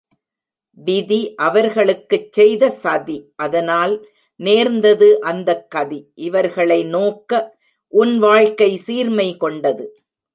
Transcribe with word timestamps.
விதி 0.77 1.35
அவர்களுக்குச் 1.35 2.31
செய்த 2.31 2.69
சதி, 2.69 3.17
அதனால் 3.35 3.93
நேர்ந்தது 4.39 5.21
அந்தக் 5.21 5.71
கதி 5.71 5.99
இவர்களை 6.15 6.83
நோக்க 6.85 7.31
உன் 7.93 8.19
வாழ்க்கை 8.19 8.71
சீர்மை 8.77 9.37
கொண்டது. 9.37 9.85